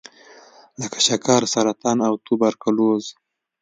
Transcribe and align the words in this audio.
لکه 0.81 0.99
شکر، 1.07 1.41
سرطان 1.53 1.97
او 2.07 2.13
توبرکلوز. 2.25 3.05